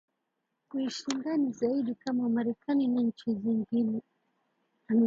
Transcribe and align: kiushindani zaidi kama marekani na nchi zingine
kiushindani 0.69 1.51
zaidi 1.51 1.95
kama 1.95 2.29
marekani 2.29 2.87
na 2.87 3.01
nchi 3.01 3.33
zingine 3.35 4.01